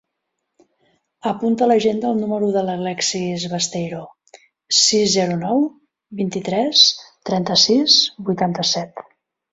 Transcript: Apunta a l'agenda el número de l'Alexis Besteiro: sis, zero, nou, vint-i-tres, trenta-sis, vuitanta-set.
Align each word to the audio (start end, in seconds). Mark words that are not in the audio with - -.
Apunta 1.31 1.65
a 1.65 1.67
l'agenda 1.71 2.09
el 2.13 2.17
número 2.21 2.47
de 2.55 2.63
l'Alexis 2.69 3.45
Besteiro: 3.53 4.01
sis, 4.79 5.05
zero, 5.19 5.37
nou, 5.45 5.63
vint-i-tres, 6.23 6.83
trenta-sis, 7.31 8.03
vuitanta-set. 8.31 9.07